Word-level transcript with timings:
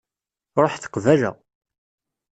Ruḥet 0.61 0.89
qbala. 0.93 1.31